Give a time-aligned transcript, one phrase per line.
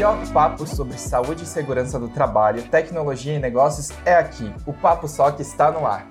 [0.00, 4.50] melhor papo sobre saúde e segurança do trabalho, tecnologia e negócios é aqui.
[4.64, 6.06] O Papo SOC está no ar.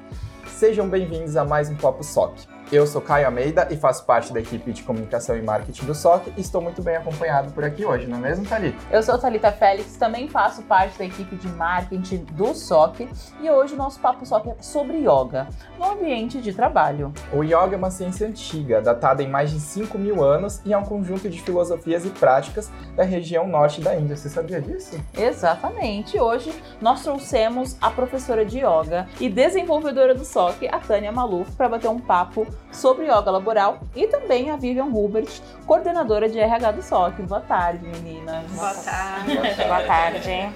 [0.46, 2.36] Sejam bem-vindos a mais um Papo SOC.
[2.71, 6.32] Eu sou Caio Almeida e faço parte da equipe de comunicação e marketing do SOC
[6.38, 8.77] e estou muito bem acompanhado por aqui hoje, não é mesmo, Thalita?
[8.91, 13.09] Eu sou Thalita Félix, também faço parte da equipe de marketing do SOC
[13.41, 15.48] e hoje o nosso Papo SOC é sobre yoga
[15.80, 17.12] no ambiente de trabalho.
[17.34, 20.77] O yoga é uma ciência antiga, datada em mais de 5 mil anos e é
[20.77, 24.16] um conjunto de filosofias e práticas da região norte da Índia.
[24.16, 24.95] Você sabia disso?
[25.17, 26.20] Exatamente.
[26.20, 31.67] Hoje nós trouxemos a professora de yoga e desenvolvedora do SOC, a Tânia Maluf, para
[31.67, 36.82] bater um papo sobre yoga laboral e também a Vivian Hubert, coordenadora de RH do
[36.82, 37.22] SOC.
[37.23, 38.49] Boa tarde, meninas.
[38.52, 39.35] Boa tarde.
[39.35, 40.54] Boa tarde.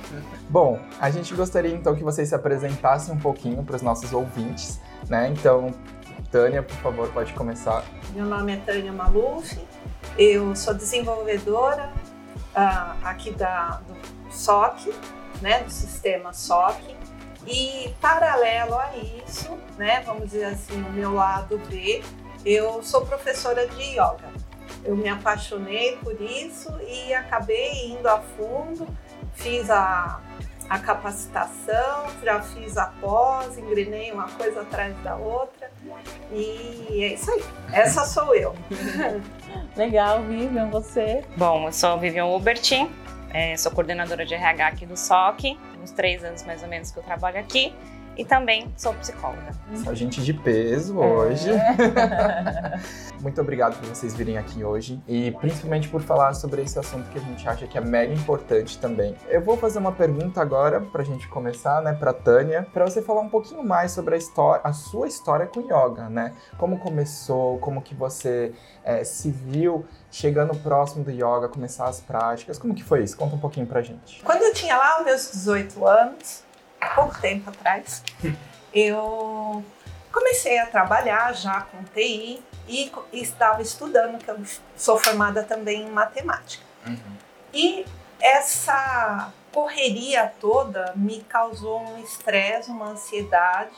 [0.50, 4.80] Bom, a gente gostaria então que vocês se apresentassem um pouquinho para os nossos ouvintes,
[5.10, 5.30] né?
[5.30, 5.74] Então,
[6.32, 7.84] Tânia, por favor, pode começar.
[8.14, 9.60] Meu nome é Tânia Maluf,
[10.18, 11.92] eu sou desenvolvedora
[12.56, 14.94] uh, aqui da, do SOC,
[15.42, 16.96] né, do sistema SOC,
[17.48, 18.92] e paralelo a
[19.26, 22.04] isso, né, vamos dizer assim, o meu lado B,
[22.46, 24.32] eu sou professora de yoga.
[24.84, 28.88] Eu me apaixonei por isso e acabei indo a fundo,
[29.34, 30.22] fiz a,
[30.70, 35.72] a capacitação, já fiz a pós, engrenei uma coisa atrás da outra
[36.32, 37.44] e é isso aí.
[37.72, 38.54] Essa sou eu.
[39.76, 41.24] Legal, Vivian, você?
[41.38, 42.92] Bom, eu sou Vivian Hubertin,
[43.34, 46.98] é, sou coordenadora de RH aqui do SOC, uns três anos mais ou menos que
[46.98, 47.74] eu trabalho aqui.
[48.16, 49.52] E também sou psicóloga.
[49.84, 51.06] Só gente de peso é.
[51.06, 51.50] hoje.
[53.22, 57.18] Muito obrigado por vocês virem aqui hoje e principalmente por falar sobre esse assunto que
[57.18, 59.16] a gente acha que é mega importante também.
[59.30, 63.02] Eu vou fazer uma pergunta agora para a gente começar, né, para Tânia, para você
[63.02, 66.34] falar um pouquinho mais sobre a história, a sua história com yoga, né?
[66.58, 68.54] Como começou, como que você
[68.84, 73.16] é, se viu chegando próximo do yoga, começar as práticas, como que foi isso?
[73.18, 74.22] Conta um pouquinho pra gente.
[74.24, 76.44] Quando eu tinha lá os meus 18 anos,
[76.96, 78.04] pouco tempo atrás,
[78.74, 79.64] eu
[80.12, 84.40] comecei a trabalhar já com TI e, estava estudando, que eu
[84.76, 86.64] sou formada também em matemática.
[86.86, 87.18] Uhum.
[87.54, 87.86] E
[88.22, 93.76] essa correria toda me causou um estresse, uma ansiedade.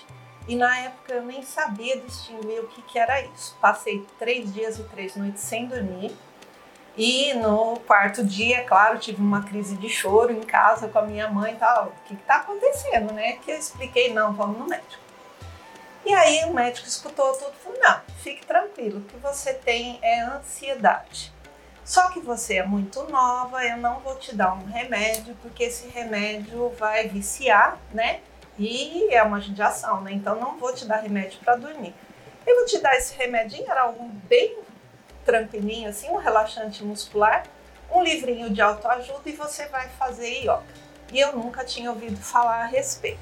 [0.47, 3.57] E na época eu nem sabia distinguir o que, que era isso.
[3.59, 6.15] Passei três dias e três noites sem dormir.
[6.97, 11.29] E no quarto dia, claro, tive uma crise de choro em casa com a minha
[11.29, 11.87] mãe e tal.
[11.87, 13.33] O que está acontecendo, né?
[13.33, 15.03] Que eu expliquei, não, vamos no médico.
[16.05, 19.99] E aí o médico escutou tudo e falou: não, fique tranquilo, o que você tem
[20.01, 21.33] é ansiedade.
[21.83, 25.87] Só que você é muito nova, eu não vou te dar um remédio, porque esse
[25.87, 28.21] remédio vai viciar, né?
[28.57, 30.11] E é uma judiação, né?
[30.13, 31.93] Então não vou te dar remédio para dormir.
[32.45, 34.57] Eu vou te dar esse remedinho, era algo bem
[35.25, 37.43] tranquilinho, assim, um relaxante muscular,
[37.91, 40.63] um livrinho de autoajuda e você vai fazer yoga.
[41.11, 43.19] E eu nunca tinha ouvido falar a respeito.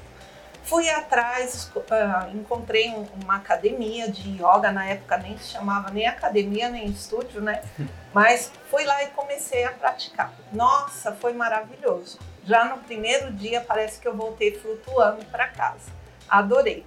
[0.62, 6.06] Fui atrás, uh, encontrei um, uma academia de yoga, na época nem se chamava nem
[6.06, 7.62] academia nem estúdio, né?
[8.14, 10.32] Mas fui lá e comecei a praticar.
[10.52, 12.18] Nossa, foi maravilhoso.
[12.44, 15.92] Já no primeiro dia parece que eu voltei flutuando para casa.
[16.28, 16.84] Adorei.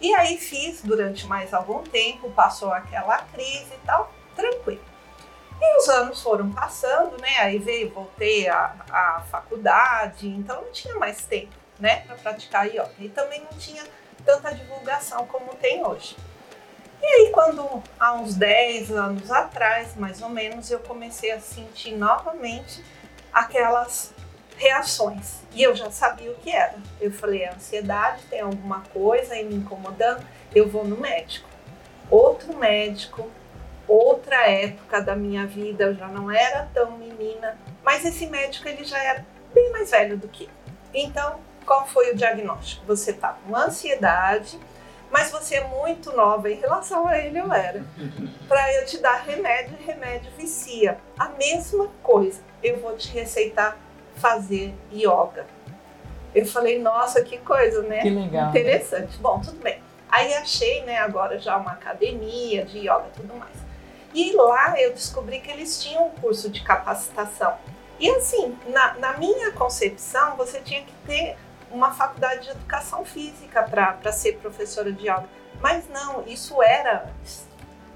[0.00, 4.80] E aí fiz durante mais algum tempo, passou aquela crise e tal tranquilo.
[5.60, 7.36] E os anos foram passando, né?
[7.40, 12.92] Aí veio, voltei à, faculdade, então não tinha mais tempo, né, para praticar yoga.
[12.98, 13.82] E também não tinha
[14.24, 16.16] tanta divulgação como tem hoje.
[17.02, 21.92] E aí, quando há uns 10 anos atrás, mais ou menos, eu comecei a sentir
[21.92, 22.84] novamente
[23.32, 24.12] aquelas
[24.56, 25.40] reações.
[25.52, 26.76] E eu já sabia o que era.
[27.00, 31.48] Eu falei, a ansiedade, tem alguma coisa aí me incomodando, eu vou no médico.
[32.10, 33.30] Outro médico,
[33.88, 38.84] outra época da minha vida, eu já não era tão menina, mas esse médico ele
[38.84, 40.50] já era bem mais velho do que eu.
[40.92, 42.84] Então, qual foi o diagnóstico?
[42.86, 44.58] Você está com ansiedade,
[45.10, 47.82] mas você é muito nova em relação a ele eu era.
[48.46, 50.98] Para eu te dar remédio, remédio vicia.
[51.18, 52.40] A mesma coisa.
[52.62, 53.76] Eu vou te receitar
[54.16, 55.46] fazer yoga.
[56.34, 58.00] Eu falei, nossa, que coisa, né?
[58.00, 58.50] Que legal.
[58.50, 59.16] Interessante.
[59.18, 59.80] Bom, tudo bem.
[60.10, 63.67] Aí achei, né, agora já uma academia de yoga e tudo mais.
[64.14, 67.56] E lá eu descobri que eles tinham um curso de capacitação.
[68.00, 71.36] E assim, na, na minha concepção, você tinha que ter
[71.70, 75.28] uma faculdade de educação física para ser professora de yoga.
[75.60, 77.46] Mas não, isso era antes.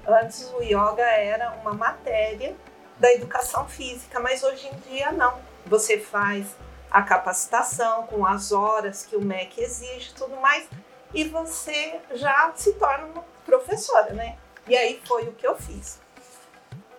[0.05, 2.55] Antes o yoga era uma matéria
[2.99, 5.39] da educação física, mas hoje em dia não.
[5.65, 6.55] Você faz
[6.91, 10.67] a capacitação com as horas que o MEC exige tudo mais
[11.13, 14.37] e você já se torna uma professora, né?
[14.67, 16.02] E aí foi o que eu fiz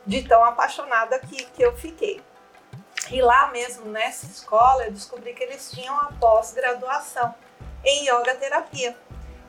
[0.07, 2.21] de tão apaixonada que, que eu fiquei.
[3.11, 7.35] E lá mesmo nessa escola eu descobri que eles tinham a pós-graduação
[7.85, 8.97] em yoga terapia.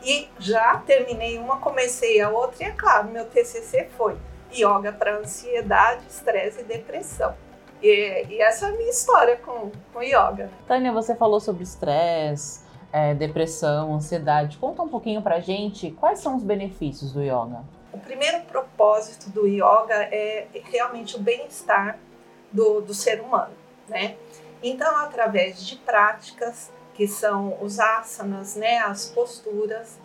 [0.03, 4.17] E já terminei uma, comecei a outra e é claro, meu TCC foi
[4.51, 7.33] yoga para ansiedade, estresse e depressão.
[7.81, 10.49] E, e, essa é a minha história com, com yoga.
[10.67, 12.61] Tânia, você falou sobre estresse,
[12.91, 14.57] é, depressão, ansiedade.
[14.57, 17.63] Conta um pouquinho pra gente quais são os benefícios do yoga.
[17.91, 18.41] O primeiro
[18.75, 21.97] propósito do yoga é realmente o bem-estar
[22.51, 23.53] do, do ser humano,
[23.87, 24.17] né?
[24.61, 29.97] Então, através de práticas que são os asanas, né, as posturas,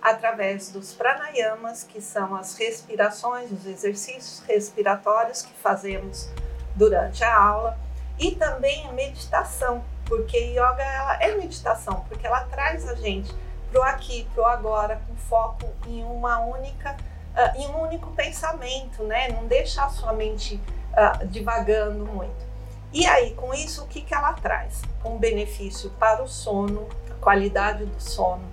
[0.00, 6.28] através dos pranayamas, que são as respirações, os exercícios respiratórios que fazemos
[6.74, 7.78] durante a aula,
[8.18, 13.34] e também a meditação, porque yoga ela é meditação, porque ela traz a gente
[13.70, 16.96] para o aqui, para o agora, com foco em uma única,
[17.38, 19.28] uh, em um único pensamento, né?
[19.28, 20.60] Não deixa a sua mente
[20.92, 22.48] uh, divagando muito.
[22.92, 24.82] E aí, com isso, o que, que ela traz?
[25.04, 28.44] Um benefício para o sono, a qualidade do sono,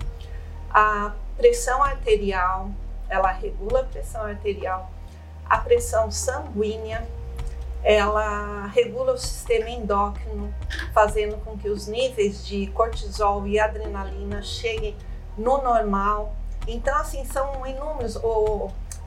[0.70, 2.70] a pressão arterial,
[3.08, 4.90] ela regula a pressão arterial,
[5.48, 7.06] a pressão sanguínea,
[7.82, 10.52] ela regula o sistema endócrino,
[10.92, 14.96] fazendo com que os níveis de cortisol e adrenalina cheguem
[15.38, 16.34] no normal.
[16.66, 18.18] Então, assim, são inúmeros.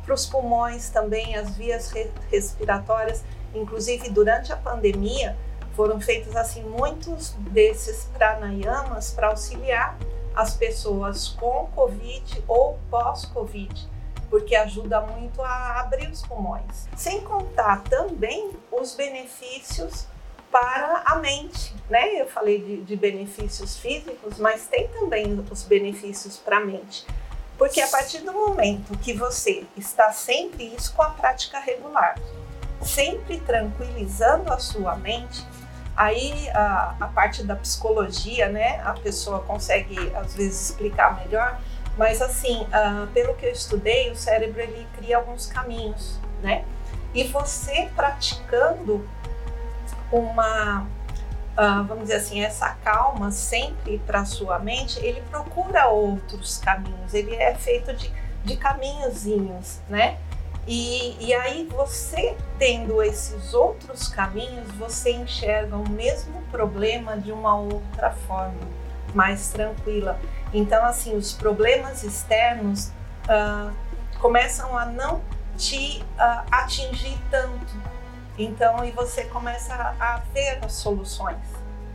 [0.06, 1.92] Para os pulmões também, as vias
[2.32, 3.24] respiratórias,
[3.54, 5.38] inclusive durante a pandemia,
[5.76, 9.98] foram feitos assim muitos desses pranayamas para auxiliar
[10.36, 13.90] as pessoas com Covid ou pós-Covid
[14.30, 16.88] porque ajuda muito a abrir os pulmões.
[16.96, 20.06] Sem contar também os benefícios
[20.52, 22.22] para a mente, né?
[22.22, 27.06] Eu falei de, de benefícios físicos, mas tem também os benefícios para a mente.
[27.60, 32.16] Porque a partir do momento que você está sempre isso com a prática regular,
[32.82, 35.46] sempre tranquilizando a sua mente,
[35.94, 38.82] aí a, a parte da psicologia, né?
[38.86, 41.60] A pessoa consegue às vezes explicar melhor,
[41.98, 46.64] mas assim, uh, pelo que eu estudei, o cérebro ele cria alguns caminhos, né?
[47.14, 49.06] E você praticando
[50.10, 50.88] uma,
[51.60, 57.14] uh, vamos dizer assim, essa calma sempre para sua mente, ele procura outros caminhos.
[57.14, 58.12] Ele é feito de,
[58.46, 60.18] de caminhozinhos, né?
[60.66, 67.56] E, e aí você tendo esses outros caminhos, você enxerga o mesmo problema de uma
[67.56, 68.80] outra forma
[69.14, 70.20] mais tranquila.
[70.54, 72.92] Então, assim, os problemas externos
[73.26, 73.74] uh,
[74.20, 75.22] começam a não
[75.58, 77.89] te uh, atingir tanto.
[78.40, 81.38] Então, e você começa a, a ver as soluções,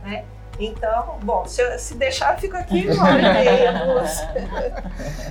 [0.03, 0.25] né?
[0.59, 4.21] Então, bom, se, eu, se deixar, eu fico aqui uma hora e meia, duas.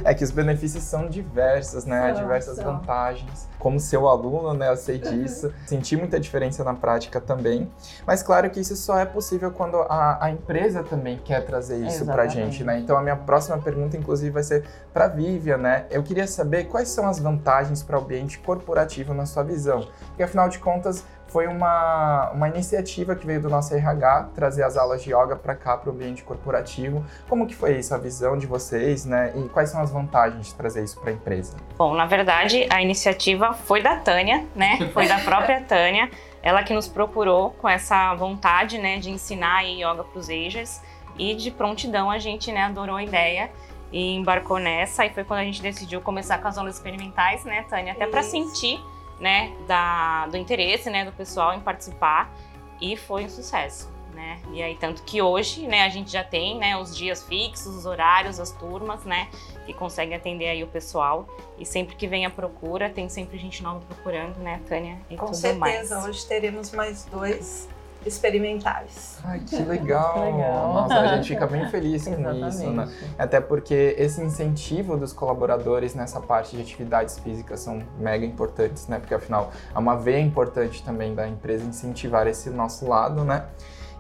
[0.05, 2.11] É que os benefícios são diversos, né?
[2.11, 2.65] Há diversas são.
[2.65, 3.49] vantagens.
[3.59, 4.69] Como seu aluno, né?
[4.69, 5.53] Eu sei disso.
[5.67, 7.71] Senti muita diferença na prática também.
[8.07, 12.03] Mas claro que isso só é possível quando a, a empresa também quer trazer isso
[12.03, 12.15] Exatamente.
[12.15, 12.79] pra gente, né?
[12.79, 15.87] Então a minha próxima pergunta, inclusive, vai ser pra Vivian, né?
[15.91, 19.89] Eu queria saber quais são as vantagens para o ambiente corporativo na sua visão.
[20.09, 24.77] Porque afinal de contas, foi uma, uma iniciativa que veio do nosso RH trazer as
[24.77, 27.05] aulas de yoga para cá, para o ambiente corporativo.
[27.29, 29.33] Como que foi isso, a visão de vocês, né?
[29.35, 31.57] E quais são as vantagens de trazer isso para a empresa?
[31.77, 34.79] Bom, na verdade, a iniciativa foi da Tânia, né?
[34.95, 36.09] Foi da própria Tânia.
[36.43, 40.81] Ela que nos procurou com essa vontade, né, de ensinar yoga para os agers.
[41.19, 43.51] E de prontidão a gente, né, adorou a ideia
[43.91, 45.07] e embarcou nessa.
[45.07, 47.93] E foi quando a gente decidiu começar com as aulas experimentais, né, Tânia?
[47.93, 48.81] Até para sentir
[49.21, 52.33] né, da, do interesse, né, do pessoal em participar
[52.81, 54.41] e foi um sucesso, né?
[54.53, 57.87] E aí tanto que hoje, né, a gente já tem, né, os dias fixos, os
[57.87, 59.29] horários, as turmas, né,
[59.65, 61.27] que conseguem atender aí o pessoal
[61.59, 65.33] e sempre que vem a procura, tem sempre gente nova procurando, né, Tânia e Com
[65.33, 66.09] certeza, mais.
[66.09, 67.69] hoje teremos mais dois
[68.07, 69.19] experimentais.
[69.25, 70.33] Ai, que legal.
[70.33, 70.75] legal.
[70.75, 72.89] Nossa, a gente fica bem feliz com isso, né?
[73.19, 78.99] Até porque esse incentivo dos colaboradores nessa parte de atividades físicas são mega importantes, né?
[78.99, 83.45] Porque afinal é uma veia importante também da empresa incentivar esse nosso lado, né?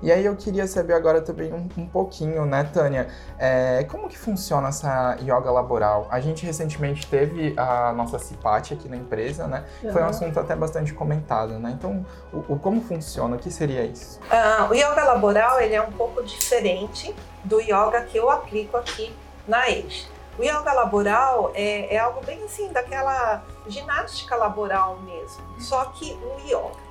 [0.04, 3.08] E aí eu queria saber agora também um, um pouquinho, né, Tânia,
[3.38, 6.06] é, como que funciona essa yoga laboral?
[6.11, 9.64] A gente recentemente teve a nossa CIPAT aqui na empresa, né?
[9.82, 9.92] Uhum.
[9.94, 11.75] Foi um assunto até bastante comentado, né?
[11.78, 13.37] Então, o, o como funciona?
[13.37, 14.20] O que seria isso?
[14.25, 19.11] Uh, o yoga laboral, ele é um pouco diferente do yoga que eu aplico aqui
[19.49, 20.06] na EIJ.
[20.38, 26.46] O yoga laboral é, é algo bem assim, daquela ginástica laboral mesmo, só que o
[26.46, 26.83] yoga.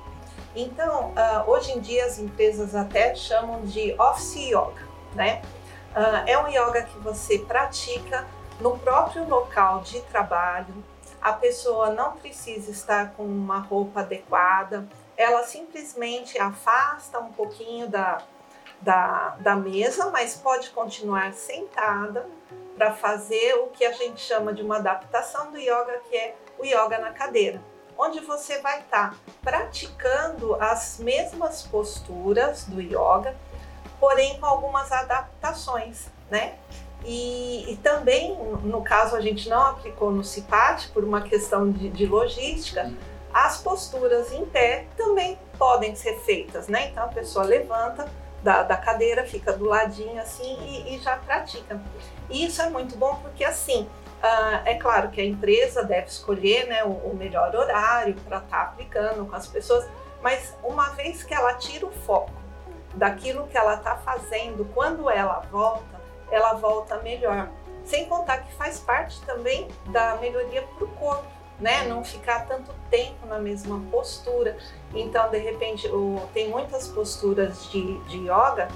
[0.54, 5.42] Então, uh, hoje em dia as empresas até chamam de office yoga, né?
[5.90, 8.26] Uh, é um yoga que você pratica
[8.60, 10.74] no próprio local de trabalho.
[11.20, 14.86] A pessoa não precisa estar com uma roupa adequada.
[15.16, 18.18] ela simplesmente afasta um pouquinho da,
[18.80, 22.26] da, da mesa, mas pode continuar sentada
[22.76, 26.64] para fazer o que a gente chama de uma adaptação do yoga, que é o
[26.64, 27.62] yoga na cadeira,
[27.98, 33.36] onde você vai estar tá praticando as mesmas posturas do yoga,
[34.00, 36.54] porém com algumas adaptações, né?
[37.04, 41.90] E, e, também, no caso, a gente não aplicou no CIPAT por uma questão de,
[41.90, 42.90] de, logística,
[43.32, 46.88] as posturas em pé também podem ser feitas, né?
[46.88, 48.10] Então a pessoa levanta
[48.42, 51.80] da, da cadeira, fica do ladinho assim e, e já pratica.
[52.30, 53.88] E isso é muito bom porque assim,
[54.22, 58.56] uh, é claro que a empresa deve escolher né, o, o melhor horário para estar
[58.56, 59.88] tá aplicando com as pessoas,
[60.22, 62.32] mas uma vez que ela tira o foco
[62.94, 67.48] daquilo que ela está fazendo, quando ela volta, ela volta melhor.
[67.84, 71.26] Sem contar que faz parte também da melhoria para o corpo,
[71.60, 71.84] né?
[71.84, 74.56] Não ficar tanto tempo na mesma postura.
[74.94, 78.68] Então, de repente, o, tem muitas posturas de, de yoga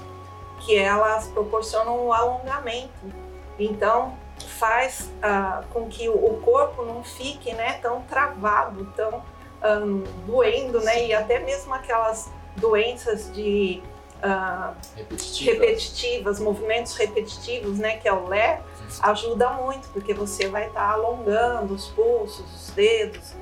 [0.59, 3.11] que elas proporcionam o alongamento.
[3.57, 4.15] Então,
[4.45, 9.23] faz uh, com que o corpo não fique né, tão travado, tão
[9.63, 11.05] um, doendo, né?
[11.07, 13.81] E até mesmo aquelas doenças de
[14.23, 15.51] uh, Repetitiva.
[15.51, 18.61] repetitivas, movimentos repetitivos, né, que é o Lé,
[19.01, 23.33] ajuda muito, porque você vai estar tá alongando os pulsos, os dedos.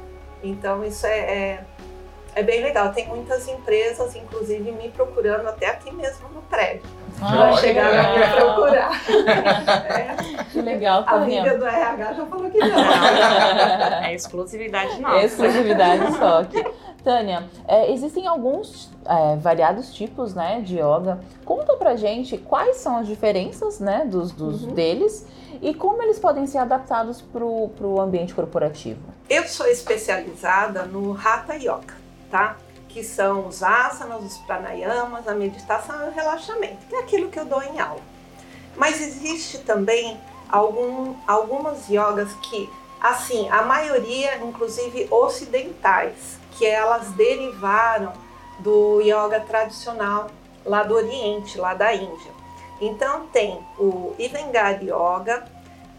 [0.44, 1.66] Então isso é, é,
[2.36, 2.92] é, bem legal.
[2.92, 6.84] Tem muitas empresas, inclusive, me procurando até aqui mesmo no prédio.
[7.20, 8.92] Ah, vai chegar a me procurar.
[9.90, 10.07] é.
[10.78, 12.68] Legal, A amiga do RH já falou que não.
[14.04, 15.26] É exclusividade nossa.
[15.26, 16.46] Exclusividade só.
[17.04, 21.20] Tânia, é, existem alguns é, variados tipos né, de yoga.
[21.46, 24.74] Conta pra gente quais são as diferenças né, dos, dos uhum.
[24.74, 25.26] deles
[25.62, 29.00] e como eles podem ser adaptados para o ambiente corporativo.
[29.30, 31.96] Eu sou especializada no Hatha Yoga,
[32.30, 32.58] tá?
[32.90, 37.40] Que são os asanas, os pranayamas, a meditação e o relaxamento, que é aquilo que
[37.40, 38.02] eu dou em aula.
[38.76, 40.20] Mas existe também
[40.50, 42.70] algum, algumas yogas que,
[43.02, 48.14] assim, a maioria, inclusive ocidentais, que elas derivaram
[48.60, 50.28] do yoga tradicional
[50.66, 52.32] lá do Oriente, lá da Índia.
[52.80, 55.46] Então tem o Iyengar Yoga,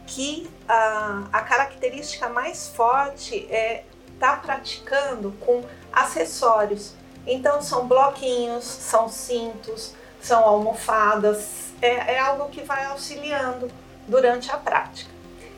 [0.07, 5.63] que a, a característica mais forte é estar tá praticando com
[5.93, 6.95] acessórios.
[7.27, 13.71] Então são bloquinhos, são cintos, são almofadas, é, é algo que vai auxiliando
[14.09, 15.11] durante a prática.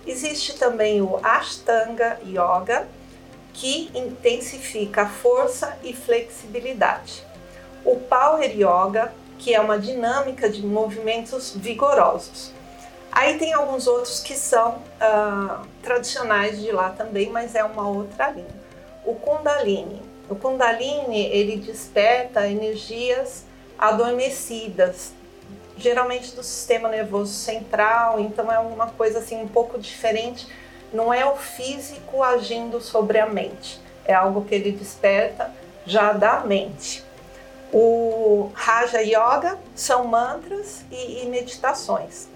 [0.06, 2.88] Existe também o Ashtanga Yoga,
[3.52, 7.24] que intensifica a força e flexibilidade.
[7.84, 12.52] O Power Yoga, que é uma dinâmica de movimentos vigorosos.
[13.12, 18.30] Aí tem alguns outros que são uh, tradicionais de lá também, mas é uma outra
[18.30, 18.60] linha.
[19.04, 20.00] O Kundalini.
[20.28, 23.44] O Kundalini ele desperta energias
[23.76, 25.12] adormecidas,
[25.80, 30.46] geralmente do sistema nervoso central, então é uma coisa assim um pouco diferente
[30.92, 35.52] não é o físico agindo sobre a mente, é algo que ele desperta
[35.86, 37.04] já da mente.
[37.72, 42.28] O Raja Yoga são mantras e, e meditações.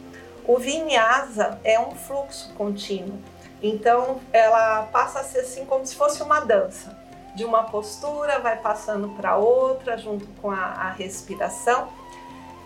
[0.46, 3.18] O Vinyasa é um fluxo contínuo,
[3.60, 6.96] então ela passa a ser assim como se fosse uma dança.
[7.34, 11.88] De uma postura vai passando para outra, junto com a, a respiração.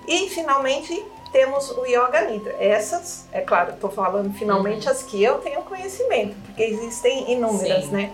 [0.09, 2.57] E finalmente temos o Yoga Nidra.
[2.59, 4.93] Essas, é claro, estou falando finalmente uhum.
[4.93, 7.91] as que eu tenho conhecimento, porque existem inúmeras, Sim.
[7.91, 8.13] né?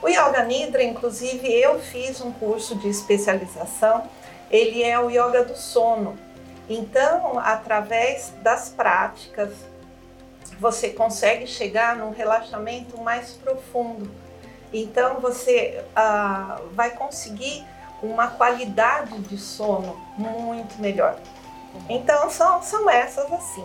[0.00, 4.04] O Yoga Nidra, inclusive, eu fiz um curso de especialização,
[4.52, 6.16] ele é o Yoga do sono.
[6.68, 9.50] Então, através das práticas,
[10.60, 14.08] você consegue chegar num relaxamento mais profundo.
[14.72, 17.66] Então, você ah, vai conseguir
[18.02, 21.16] uma qualidade de sono muito melhor.
[21.88, 23.64] Então são, são essas assim.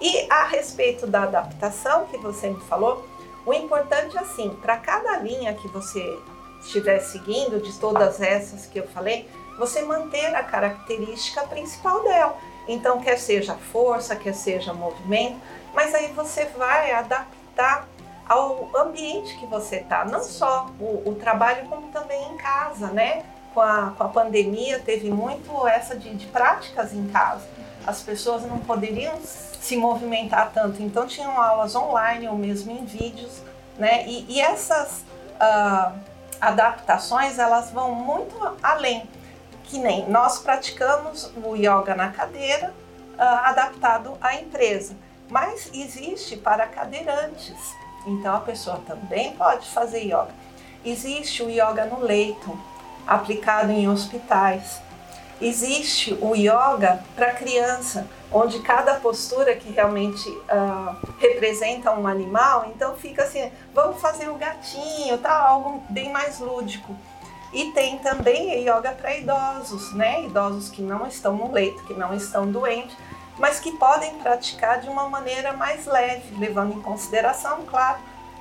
[0.00, 3.04] E a respeito da adaptação que você me falou,
[3.44, 6.20] o importante é assim, para cada linha que você
[6.60, 9.28] estiver seguindo, de todas essas que eu falei,
[9.58, 12.36] você manter a característica principal dela.
[12.68, 15.40] Então, quer seja força, quer seja movimento,
[15.74, 17.88] mas aí você vai adaptar
[18.28, 23.24] ao ambiente que você está, não só o, o, trabalho, como também em casa, né?
[23.58, 27.44] Com a, com a pandemia, teve muito essa de, de práticas em casa.
[27.84, 33.42] As pessoas não poderiam se movimentar tanto, então tinham aulas online ou mesmo em vídeos,
[33.76, 34.06] né?
[34.06, 35.04] E, e essas
[35.40, 35.92] uh,
[36.40, 39.10] adaptações elas vão muito além,
[39.64, 42.72] que nem nós praticamos o yoga na cadeira,
[43.18, 44.94] uh, adaptado à empresa,
[45.28, 47.56] mas existe para cadeirantes,
[48.06, 50.30] então a pessoa também pode fazer yoga.
[50.84, 52.56] Existe o yoga no leito,
[53.08, 54.80] aplicado em hospitais.
[55.40, 62.94] Existe o yoga para criança, onde cada postura que realmente uh, representa um animal, então
[62.96, 65.32] fica assim, vamos fazer o gatinho, tá?
[65.32, 66.94] algo bem mais lúdico.
[67.52, 70.24] E tem também yoga para idosos, né?
[70.24, 72.94] Idosos que não estão no leito, que não estão doentes,
[73.38, 77.98] mas que podem praticar de uma maneira mais leve, levando em consideração, claro,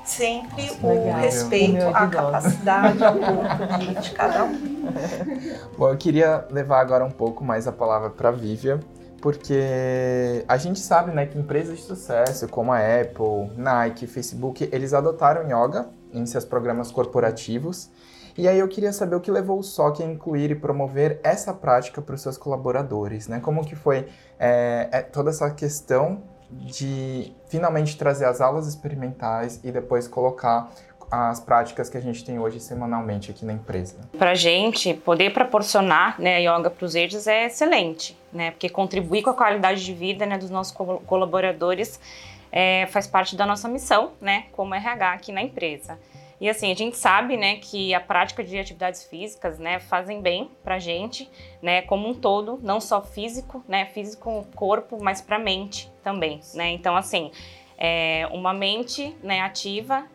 [0.10, 4.88] sempre Nossa, o respeito o à capacidade ao corpo de cada um.
[5.78, 8.80] Bom, eu queria levar agora um pouco mais a palavra para a Vívia,
[9.22, 14.94] porque a gente sabe né, que empresas de sucesso como a Apple, Nike, Facebook, eles
[14.94, 17.90] adotaram yoga em seus programas corporativos.
[18.38, 21.52] E aí eu queria saber o que levou o SOC a incluir e promover essa
[21.54, 23.40] prática para os seus colaboradores, né?
[23.40, 24.08] Como que foi
[24.40, 30.70] é, é, toda essa questão de finalmente trazer as aulas experimentais e depois colocar
[31.10, 33.98] as práticas que a gente tem hoje semanalmente aqui na empresa.
[34.18, 38.51] Para a gente poder proporcionar né, yoga para os eles é excelente, né?
[38.51, 40.75] Porque contribuir com a qualidade de vida né, dos nossos
[41.06, 42.00] colaboradores
[42.51, 45.98] é, faz parte da nossa missão, né, como RH aqui na empresa.
[46.39, 50.51] E assim, a gente sabe, né, que a prática de atividades físicas, né, fazem bem
[50.63, 51.30] pra gente,
[51.62, 56.70] né, como um todo, não só físico, né, físico corpo, mas pra mente também, né?
[56.70, 57.32] Então, assim,
[57.78, 60.06] é, uma mente, né, ativa,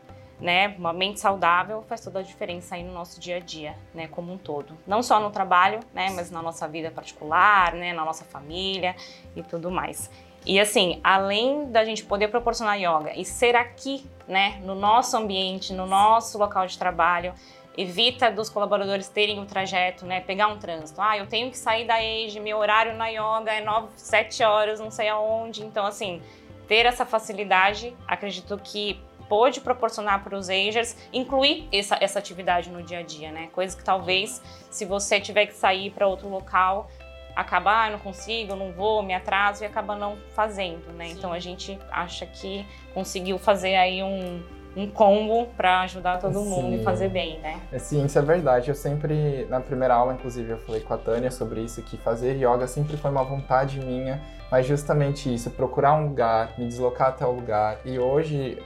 [0.40, 4.08] né, uma mente saudável faz toda a diferença aí no nosso dia a dia, né,
[4.08, 4.74] como um todo.
[4.86, 8.96] Não só no trabalho, né, mas na nossa vida particular, né, na nossa família
[9.36, 10.10] e tudo mais.
[10.46, 15.74] E assim, além da gente poder proporcionar yoga e ser aqui, né, no nosso ambiente,
[15.74, 17.34] no nosso local de trabalho,
[17.76, 21.00] evita dos colaboradores terem o trajeto, né, pegar um trânsito.
[21.00, 24.80] Ah, eu tenho que sair da EJE, meu horário na yoga é 9, 7 horas,
[24.80, 25.64] não sei aonde.
[25.64, 26.22] Então, assim,
[26.68, 32.82] ter essa facilidade, acredito que pode proporcionar para os agers incluir essa, essa atividade no
[32.82, 33.48] dia a dia, né?
[33.52, 36.90] Coisa que talvez, se você tiver que sair para outro local,
[37.34, 41.06] acabar, ah, não consigo, não vou, me atraso e acaba não fazendo, né?
[41.06, 41.12] Sim.
[41.12, 44.42] Então a gente acha que conseguiu fazer aí um,
[44.76, 46.48] um combo para ajudar todo Sim.
[46.48, 47.60] mundo e fazer bem, né?
[47.70, 48.68] É, sim, isso é verdade.
[48.68, 52.36] Eu sempre, na primeira aula, inclusive, eu falei com a Tânia sobre isso, que fazer
[52.36, 57.26] yoga sempre foi uma vontade minha, mas justamente isso, procurar um lugar, me deslocar até
[57.26, 57.78] o lugar.
[57.84, 58.58] E hoje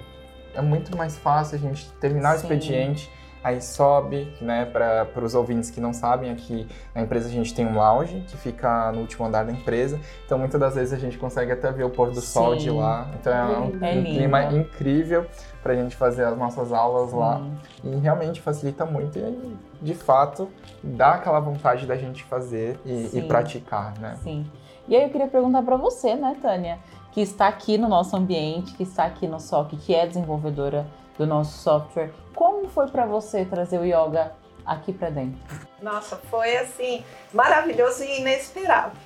[0.55, 2.37] é muito mais fácil a gente terminar Sim.
[2.37, 3.11] o expediente
[3.47, 7.64] aí sobe, né, para os ouvintes que não sabem, aqui na empresa a gente tem
[7.64, 11.16] um lounge que fica no último andar da empresa, então muitas das vezes a gente
[11.16, 12.27] consegue até ver o pôr do Sim.
[12.27, 15.27] sol de lá, então é um, é um clima incrível
[15.67, 17.43] para a gente fazer as nossas aulas lá
[17.83, 20.49] e realmente facilita muito e de fato
[20.81, 24.17] dá aquela vontade da gente fazer e, e praticar, né?
[24.23, 24.49] Sim.
[24.87, 26.79] E aí eu queria perguntar para você, né, Tânia,
[27.11, 30.87] que está aqui no nosso ambiente, que está aqui no SOC, que é desenvolvedora
[31.19, 32.13] do nosso software.
[32.33, 34.31] Como foi para você trazer o yoga
[34.65, 35.41] aqui para dentro?
[35.83, 38.97] Nossa, foi assim maravilhoso e inesperado,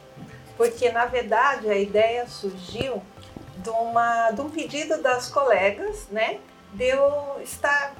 [0.58, 3.00] porque na verdade a ideia surgiu
[3.56, 6.38] de, uma, de um pedido das colegas, né,
[6.72, 7.94] de eu estar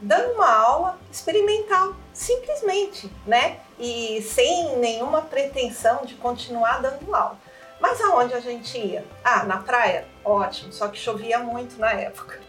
[0.00, 7.38] dando uma aula experimental, simplesmente, né, e sem nenhuma pretensão de continuar dando aula.
[7.80, 9.04] Mas aonde a gente ia?
[9.22, 10.06] Ah, na praia?
[10.24, 12.40] Ótimo, só que chovia muito na época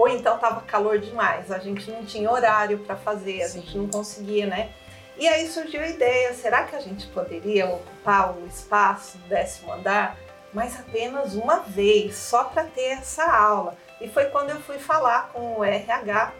[0.00, 3.60] ou então estava calor demais, a gente não tinha horário para fazer, a Sim.
[3.60, 4.70] gente não conseguia, né?
[5.18, 9.72] E aí surgiu a ideia: será que a gente poderia ocupar o espaço do décimo
[9.72, 10.16] andar,
[10.52, 13.76] mas apenas uma vez, só para ter essa aula?
[14.00, 16.32] E foi quando eu fui falar com o RH,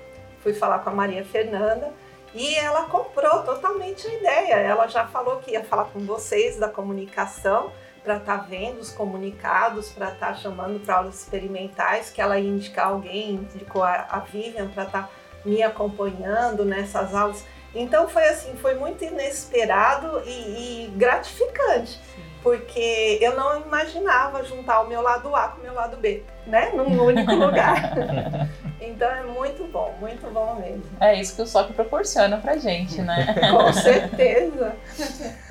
[0.42, 1.92] fui falar com a Maria Fernanda.
[2.32, 4.54] E ela comprou totalmente a ideia.
[4.54, 8.92] Ela já falou que ia falar com vocês da comunicação, para estar tá vendo os
[8.92, 14.06] comunicados, para estar tá chamando para aulas experimentais, que ela ia indicar alguém, indicou a,
[14.08, 15.10] a Vivian para estar tá
[15.44, 17.44] me acompanhando nessas aulas.
[17.74, 22.29] Então foi assim, foi muito inesperado e, e gratificante, Sim.
[22.42, 26.70] Porque eu não imaginava juntar o meu lado A com o meu lado B, né,
[26.74, 27.92] num único lugar.
[28.80, 30.84] Então é muito bom, muito bom mesmo.
[31.00, 33.26] É isso que o SOC proporciona pra gente, né?
[33.52, 34.74] Com certeza.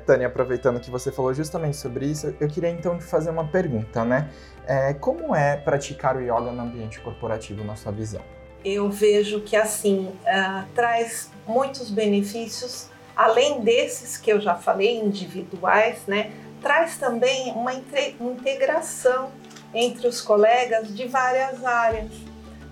[0.04, 4.04] Tânia, aproveitando que você falou justamente sobre isso, eu queria então te fazer uma pergunta,
[4.04, 4.28] né?
[4.66, 8.20] É, como é praticar o yoga no ambiente corporativo, na sua visão?
[8.64, 16.00] Eu vejo que assim uh, traz muitos benefícios, além desses que eu já falei, individuais,
[16.06, 16.32] né?
[16.60, 19.30] Traz também uma integração
[19.72, 22.10] entre os colegas de várias áreas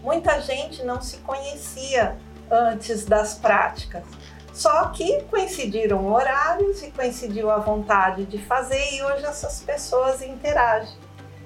[0.03, 2.16] muita gente não se conhecia
[2.51, 4.05] antes das práticas.
[4.53, 10.96] Só que coincidiram horários e coincidiu a vontade de fazer e hoje essas pessoas interagem.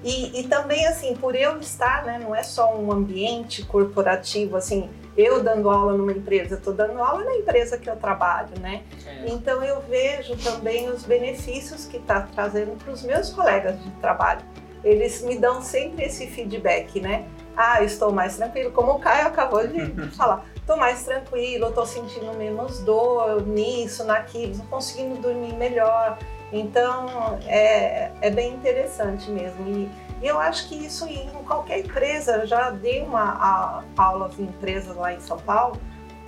[0.03, 4.89] E, e também assim, por eu estar, né, não é só um ambiente corporativo assim
[5.15, 8.83] eu dando aula numa empresa, estou dando aula na empresa que eu trabalho, né?
[9.05, 9.25] É.
[9.27, 14.41] Então eu vejo também os benefícios que está trazendo para os meus colegas de trabalho.
[14.83, 17.25] Eles me dão sempre esse feedback, né?
[17.55, 20.45] Ah, estou mais tranquilo, como o Caio acabou de falar.
[20.55, 26.17] Estou mais tranquilo, estou sentindo menos dor nisso, naquilo, estou conseguindo dormir melhor.
[26.51, 29.67] Então é, é bem interessante mesmo.
[29.67, 29.89] E,
[30.23, 34.43] e eu acho que isso em qualquer empresa, eu já dei uma a, aulas em
[34.43, 35.75] empresas lá em São Paulo,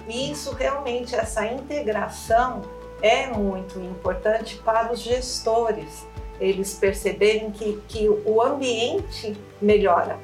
[0.06, 2.62] e isso realmente, essa integração
[3.02, 6.06] é muito importante para os gestores,
[6.42, 10.20] eles perceberem que, que o ambiente melhora,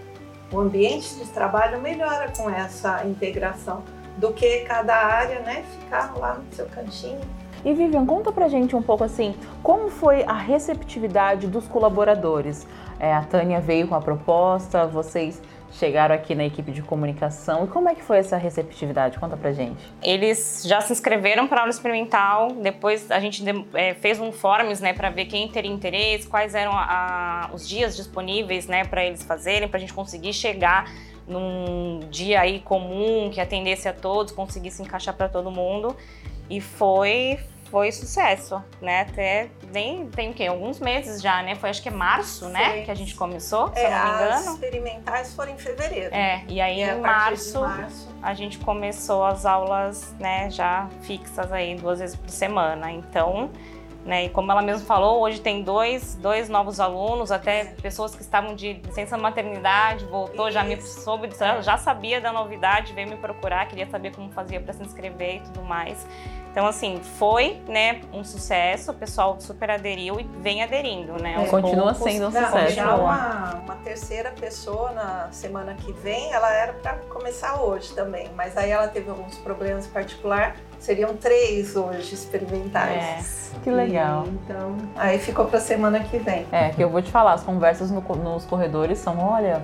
[0.52, 3.86] o ambiente de trabalho melhora com essa integração,
[4.18, 7.22] do que cada área né, ficar lá no seu cantinho.
[7.64, 12.68] E Vivian, conta pra gente um pouco assim, como foi a receptividade dos colaboradores?
[13.00, 15.42] É, a Tânia veio com a proposta, vocês
[15.74, 17.66] chegaram aqui na equipe de comunicação.
[17.66, 19.18] E como é que foi essa receptividade?
[19.18, 19.82] Conta pra gente.
[20.02, 23.44] Eles já se inscreveram para aula experimental, depois a gente
[23.74, 27.96] é, fez um forms né, para ver quem teria interesse, quais eram a, os dias
[27.96, 30.92] disponíveis né, para eles fazerem, para a gente conseguir chegar
[31.28, 35.96] num dia aí comum que atendesse a todos, conseguisse encaixar para todo mundo.
[36.50, 37.40] E foi
[37.72, 39.02] foi sucesso, né?
[39.02, 40.46] Até nem tem o quê?
[40.46, 41.56] Alguns meses já, né?
[41.56, 42.60] Foi acho que é março, né?
[42.60, 42.82] Né?
[42.82, 44.34] Que a gente começou, se é, eu não me engano.
[44.34, 46.14] As experimentais foram em fevereiro.
[46.14, 51.52] É, e aí e em março, março, a gente começou as aulas, né, já fixas
[51.52, 52.92] aí duas vezes por semana.
[52.92, 53.50] Então,
[54.06, 54.26] né?
[54.26, 58.56] E como ela mesma falou, hoje tem dois, dois novos alunos, até pessoas que estavam
[58.56, 60.56] de licença maternidade, voltou, Isso.
[60.56, 61.30] já me soube,
[61.62, 65.40] já sabia da novidade, veio me procurar, queria saber como fazia para se inscrever e
[65.42, 66.06] tudo mais.
[66.52, 71.42] Então, assim, foi né, um sucesso, o pessoal super aderiu e vem aderindo, né?
[71.42, 72.76] É, continua poucos, sendo um não, sucesso.
[72.76, 78.30] Já uma, uma terceira pessoa na semana que vem, ela era para começar hoje também,
[78.36, 83.52] mas aí ela teve alguns problemas particulares Seriam três hoje experimentais.
[83.56, 84.26] É, que legal.
[84.26, 86.48] E, então, aí ficou para semana que vem.
[86.52, 89.62] É, que eu vou te falar, as conversas no, nos corredores são, olha,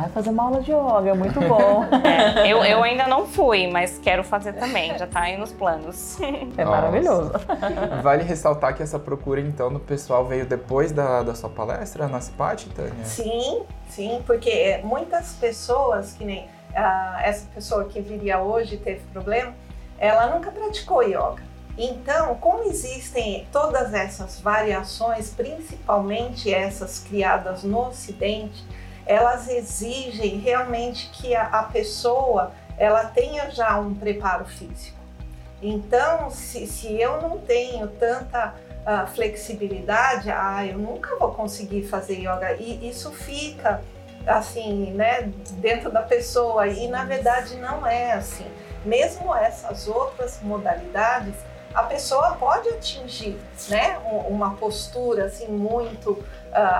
[0.00, 1.84] vai fazer uma aula de yoga, é muito bom.
[2.08, 6.18] É, eu, eu ainda não fui, mas quero fazer também, já está aí nos planos.
[6.20, 6.70] É Nossa.
[6.70, 7.32] maravilhoso.
[8.02, 12.20] Vale ressaltar que essa procura, então, do pessoal veio depois da, da sua palestra na
[12.20, 13.04] CIPAT, Tânia?
[13.04, 19.52] Sim, sim, porque muitas pessoas, que nem uh, essa pessoa que viria hoje teve problema,
[19.98, 21.42] ela nunca praticou yoga.
[21.76, 28.64] Então, como existem todas essas variações, principalmente essas criadas no Ocidente,
[29.08, 34.96] elas exigem realmente que a, a pessoa ela tenha já um preparo físico.
[35.60, 42.20] Então, se, se eu não tenho tanta uh, flexibilidade, ah, eu nunca vou conseguir fazer
[42.20, 42.54] yoga.
[42.60, 43.82] E isso fica
[44.24, 46.68] assim, né, dentro da pessoa.
[46.68, 48.46] E na verdade não é assim
[48.84, 51.34] mesmo essas outras modalidades,
[51.74, 56.24] a pessoa pode atingir né, uma postura assim muito uh,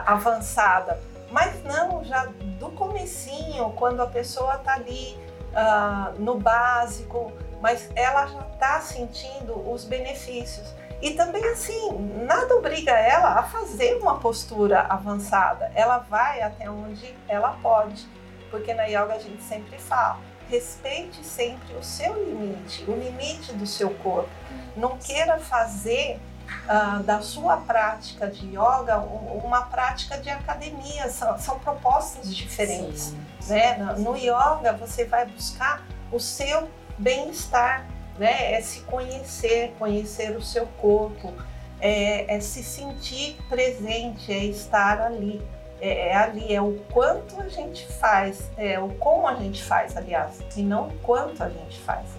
[0.07, 0.99] avançada,
[1.31, 2.27] mas não já
[2.59, 5.17] do comecinho, quando a pessoa está ali
[5.53, 10.75] uh, no básico, mas ela já está sentindo os benefícios.
[11.01, 15.71] E também assim, nada obriga ela a fazer uma postura avançada.
[15.75, 18.09] Ela vai até onde ela pode,
[18.51, 23.67] porque na yoga a gente sempre fala respeite sempre o seu limite, o limite do
[23.67, 24.31] seu corpo.
[24.77, 26.19] Não queira fazer
[26.65, 33.15] uh, da sua prática de yoga uma prática de academia, são, são propostas diferentes.
[33.47, 33.77] Né?
[33.99, 37.87] No yoga você vai buscar o seu bem-estar,
[38.19, 38.53] né?
[38.55, 41.33] é se conhecer, conhecer o seu corpo,
[41.81, 45.41] é, é se sentir presente, é estar ali
[45.81, 49.97] é, é ali, é o quanto a gente faz, é o como a gente faz,
[49.97, 52.18] aliás, e não o quanto a gente faz.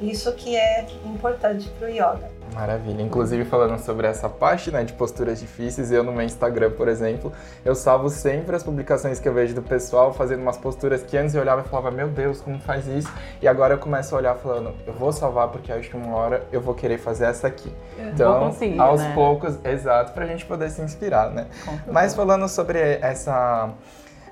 [0.00, 2.34] Isso que é importante para o yoga.
[2.52, 3.02] Maravilha.
[3.02, 7.32] Inclusive, falando sobre essa parte né, de posturas difíceis, eu no meu Instagram, por exemplo,
[7.64, 11.34] eu salvo sempre as publicações que eu vejo do pessoal fazendo umas posturas que antes
[11.34, 13.12] eu olhava e falava, meu Deus, como faz isso?
[13.42, 16.46] E agora eu começo a olhar falando, eu vou salvar porque acho que uma hora
[16.52, 17.72] eu vou querer fazer essa aqui.
[17.98, 19.12] Então, aos né?
[19.14, 21.46] poucos, exato, para a gente poder se inspirar, né?
[21.90, 23.74] Mas falando sobre essa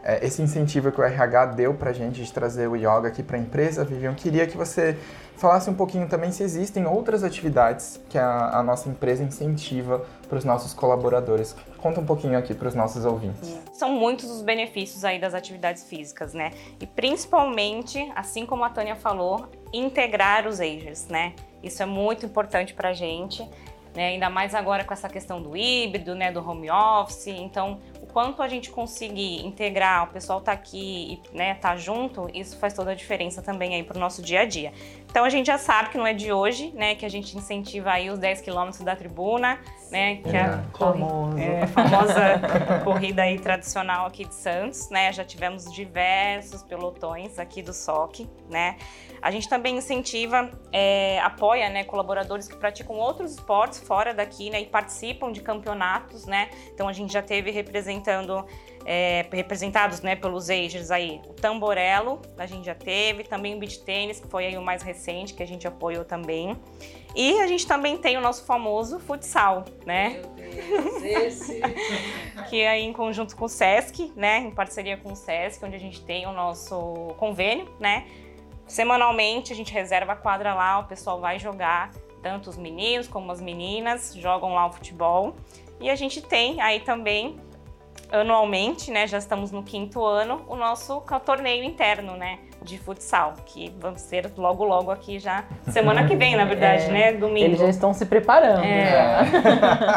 [0.05, 3.23] é, esse incentivo que o RH deu para a gente de trazer o yoga aqui
[3.23, 4.97] para a empresa, Vivian, queria que você
[5.37, 10.39] falasse um pouquinho também se existem outras atividades que a, a nossa empresa incentiva para
[10.39, 11.55] os nossos colaboradores.
[11.79, 13.59] Conta um pouquinho aqui para os nossos ouvintes.
[13.73, 16.53] São muitos os benefícios aí das atividades físicas, né?
[16.81, 21.35] E principalmente, assim como a Tânia falou, integrar os agers, né?
[21.63, 23.47] Isso é muito importante para a gente.
[23.95, 27.27] Né, ainda mais agora com essa questão do híbrido, né, do home office.
[27.27, 27.79] Então,
[28.13, 32.75] quanto a gente conseguir integrar, o pessoal tá aqui e né, tá junto, isso faz
[32.75, 34.73] toda a diferença também aí pro nosso dia a dia.
[35.13, 37.91] Então a gente já sabe que não é de hoje, né, que a gente incentiva
[37.91, 39.59] aí os 10 quilômetros da tribuna,
[39.91, 41.39] né, que é, a Famoso.
[41.39, 42.41] é, a famosa
[42.83, 45.13] corrida aí tradicional aqui de Santos, né?
[45.13, 48.79] Já tivemos diversos pelotões aqui do SOC, né?
[49.21, 54.63] A gente também incentiva, é, apoia, né, colaboradores que praticam outros esportes fora daqui, né,
[54.63, 56.49] e participam de campeonatos, né?
[56.73, 58.47] Então a gente já teve representando
[58.85, 63.81] é, representados né, pelos Agers aí, o Tamborelo, a gente já teve, também o Beach
[63.81, 66.57] Tênis, que foi aí o mais recente, que a gente apoiou também.
[67.15, 70.23] E a gente também tem o nosso famoso futsal, né?
[70.37, 71.61] Meu Deus, esse.
[72.49, 75.77] que é aí em conjunto com o SESC, né, em parceria com o SESC, onde
[75.77, 78.07] a gente tem o nosso convênio, né?
[78.67, 81.91] Semanalmente a gente reserva a quadra lá, o pessoal vai jogar,
[82.23, 85.37] tanto os meninos como as meninas jogam lá o futebol.
[85.79, 87.39] E a gente tem aí também
[88.13, 93.75] anualmente, né, já estamos no quinto ano, o nosso torneio interno, né, de futsal, que
[93.81, 97.47] vamos ter logo logo aqui já semana que vem, na verdade, É, né, domingo.
[97.47, 98.65] Eles já estão se preparando.
[98.65, 98.91] É.
[98.91, 99.23] já.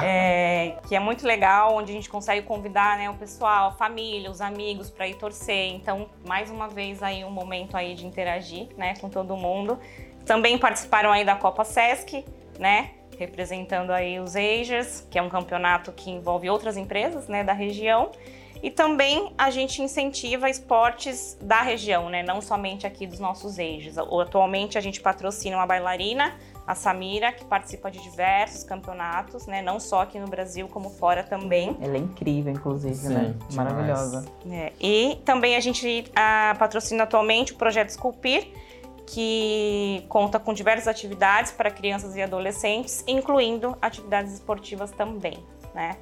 [0.06, 4.30] É, que é muito legal, onde a gente consegue convidar né, o pessoal, a família,
[4.30, 5.74] os amigos para ir torcer.
[5.74, 9.80] Então, mais uma vez aí um momento aí de interagir, né, com todo mundo.
[10.26, 12.26] Também participaram aí da Copa Sesc,
[12.60, 17.54] né, representando aí os Agers, que é um campeonato que envolve outras empresas, né, da
[17.54, 18.12] região.
[18.64, 23.98] E também a gente incentiva esportes da região, né, não somente aqui dos nossos Agers.
[23.98, 26.34] Atualmente a gente patrocina uma bailarina
[26.68, 29.62] a Samira, que participa de diversos campeonatos, né?
[29.62, 31.78] Não só aqui no Brasil, como fora também.
[31.80, 33.36] Ela é incrível, inclusive, Sim, né?
[33.54, 34.26] Maravilhosa.
[34.50, 38.48] É, e também a gente ah, patrocina atualmente o projeto Esculpir,
[39.06, 45.38] que conta com diversas atividades para crianças e adolescentes, incluindo atividades esportivas também,
[45.74, 45.96] né?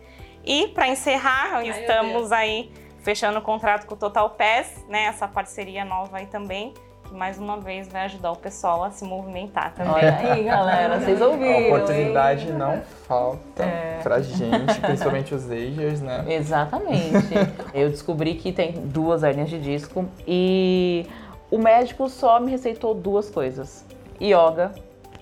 [0.46, 5.06] E para encerrar, meu estamos aí fechando o contrato com o Total Pass, né?
[5.06, 6.74] Essa parceria nova aí também,
[7.06, 9.94] que mais uma vez vai ajudar o pessoal a se movimentar também.
[9.94, 11.52] Olha aí, galera, vocês ouviram.
[11.52, 11.68] A hein?
[11.74, 14.00] oportunidade não falta É.
[14.02, 16.26] pra gente, principalmente os Agers, né?
[16.28, 17.34] Exatamente.
[17.74, 21.06] Eu descobri que tem duas hernias de disco e
[21.54, 23.86] o médico só me receitou duas coisas:
[24.20, 24.72] yoga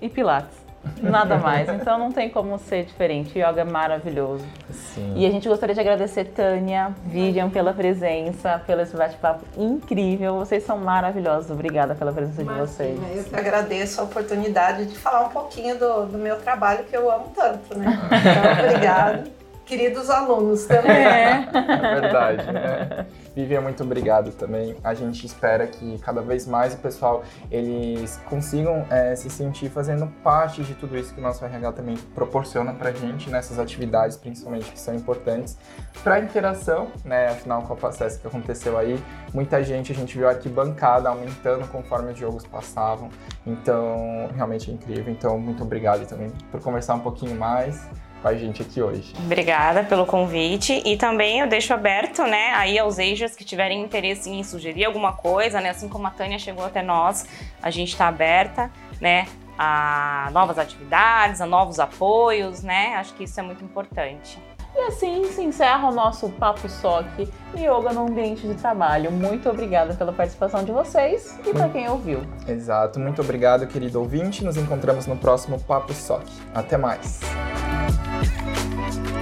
[0.01, 0.61] e pilates.
[1.01, 1.67] Nada mais.
[1.81, 3.37] Então não tem como ser diferente.
[3.37, 4.45] Yoga é maravilhoso.
[4.71, 5.13] Sim.
[5.15, 10.37] E a gente gostaria de agradecer Tânia, Vivian pela presença, pelo esse bate-papo incrível.
[10.37, 11.51] Vocês são maravilhosos.
[11.51, 12.97] Obrigada pela presença de vocês.
[12.97, 16.95] Imagina, Eu que agradeço a oportunidade de falar um pouquinho do, do meu trabalho que
[16.95, 17.99] eu amo tanto, né?
[18.09, 19.31] Então, obrigado.
[19.65, 20.91] Queridos alunos também.
[20.91, 21.47] É.
[21.53, 23.05] É verdade, né?
[23.35, 24.75] Vivian, muito obrigado também.
[24.83, 30.07] A gente espera que cada vez mais o pessoal eles consigam é, se sentir fazendo
[30.21, 34.71] parte de tudo isso que o nosso RH também proporciona pra gente nessas atividades, principalmente
[34.71, 35.57] que são importantes
[36.03, 37.29] para interação, né?
[37.29, 39.01] Afinal, com a Passess que aconteceu aí,
[39.33, 43.09] muita gente a gente viu a arquibancada aumentando conforme os jogos passavam.
[43.45, 45.11] Então, realmente é incrível.
[45.11, 47.87] Então, muito obrigado também por conversar um pouquinho mais
[48.21, 49.13] com a gente aqui hoje.
[49.17, 54.29] Obrigada pelo convite e também eu deixo aberto, né, aí aos Agers que tiverem interesse
[54.29, 57.25] em sugerir alguma coisa, né, assim como a Tânia chegou até nós,
[57.62, 63.39] a gente está aberta, né, a novas atividades, a novos apoios, né, acho que isso
[63.39, 64.39] é muito importante.
[64.73, 69.12] E assim se encerra o nosso Papo Soque Yoga no ambiente de trabalho.
[69.12, 72.21] Muito obrigada pela participação de vocês e para quem ouviu.
[72.47, 72.97] Exato.
[72.97, 74.45] Muito obrigado, querido ouvinte.
[74.45, 76.23] Nos encontramos no próximo Papo Soc.
[76.53, 77.19] Até mais.
[78.91, 79.20] Thank you.